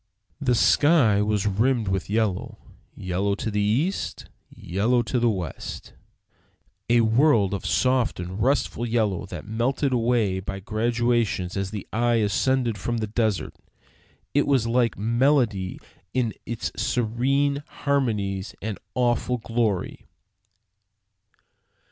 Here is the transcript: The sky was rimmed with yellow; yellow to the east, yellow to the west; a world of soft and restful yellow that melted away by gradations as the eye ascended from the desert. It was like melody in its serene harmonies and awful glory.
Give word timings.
The 0.39 0.55
sky 0.55 1.21
was 1.21 1.45
rimmed 1.45 1.87
with 1.87 2.09
yellow; 2.09 2.57
yellow 2.95 3.35
to 3.35 3.51
the 3.51 3.61
east, 3.61 4.29
yellow 4.49 5.03
to 5.03 5.19
the 5.19 5.29
west; 5.29 5.93
a 6.89 7.01
world 7.01 7.53
of 7.53 7.67
soft 7.67 8.19
and 8.19 8.41
restful 8.41 8.83
yellow 8.83 9.27
that 9.27 9.45
melted 9.47 9.93
away 9.93 10.39
by 10.39 10.59
gradations 10.59 11.55
as 11.55 11.69
the 11.69 11.87
eye 11.93 12.15
ascended 12.15 12.79
from 12.79 12.97
the 12.97 13.05
desert. 13.05 13.53
It 14.33 14.47
was 14.47 14.65
like 14.65 14.97
melody 14.97 15.79
in 16.15 16.33
its 16.47 16.71
serene 16.75 17.61
harmonies 17.67 18.55
and 18.59 18.79
awful 18.95 19.37
glory. 19.37 20.07